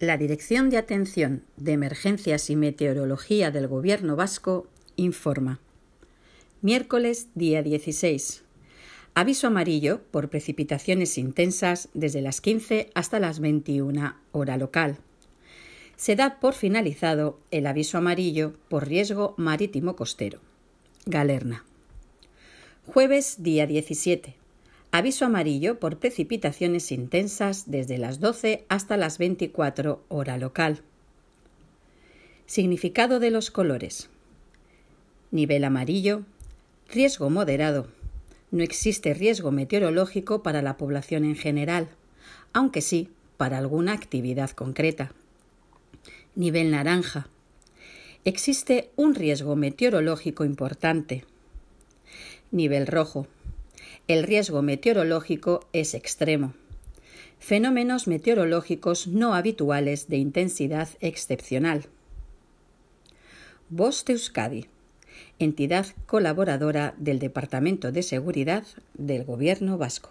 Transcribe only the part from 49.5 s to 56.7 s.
meteorológico importante. Nivel rojo el riesgo meteorológico es extremo.